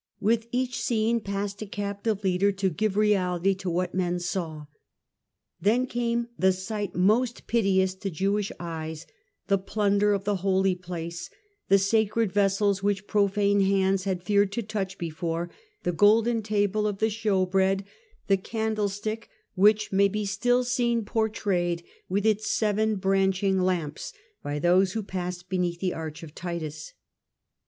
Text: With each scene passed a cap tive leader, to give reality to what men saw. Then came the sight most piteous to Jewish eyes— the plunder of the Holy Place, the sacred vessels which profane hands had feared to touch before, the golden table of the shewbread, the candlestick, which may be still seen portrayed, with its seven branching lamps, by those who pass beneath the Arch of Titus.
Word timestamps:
With 0.19 0.47
each 0.51 0.79
scene 0.81 1.19
passed 1.19 1.61
a 1.61 1.67
cap 1.67 2.01
tive 2.05 2.23
leader, 2.23 2.51
to 2.53 2.71
give 2.71 2.97
reality 2.97 3.53
to 3.53 3.69
what 3.69 3.93
men 3.93 4.17
saw. 4.19 4.65
Then 5.61 5.85
came 5.85 6.27
the 6.39 6.53
sight 6.53 6.95
most 6.95 7.45
piteous 7.45 7.93
to 7.93 8.09
Jewish 8.09 8.51
eyes— 8.59 9.05
the 9.47 9.59
plunder 9.59 10.11
of 10.13 10.23
the 10.23 10.37
Holy 10.37 10.73
Place, 10.73 11.29
the 11.69 11.77
sacred 11.77 12.31
vessels 12.31 12.81
which 12.81 13.05
profane 13.05 13.61
hands 13.61 14.05
had 14.05 14.23
feared 14.23 14.51
to 14.53 14.63
touch 14.63 14.97
before, 14.97 15.51
the 15.83 15.91
golden 15.91 16.41
table 16.41 16.87
of 16.87 16.97
the 16.97 17.11
shewbread, 17.11 17.85
the 18.25 18.37
candlestick, 18.37 19.29
which 19.53 19.91
may 19.91 20.07
be 20.07 20.25
still 20.25 20.63
seen 20.63 21.05
portrayed, 21.05 21.83
with 22.09 22.25
its 22.25 22.49
seven 22.49 22.95
branching 22.95 23.61
lamps, 23.61 24.13
by 24.41 24.57
those 24.57 24.93
who 24.93 25.03
pass 25.03 25.43
beneath 25.43 25.79
the 25.79 25.93
Arch 25.93 26.23
of 26.23 26.33
Titus. 26.33 26.93